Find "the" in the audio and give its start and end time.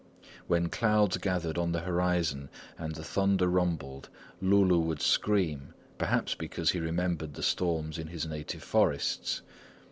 1.73-1.81, 2.95-3.03, 7.35-7.43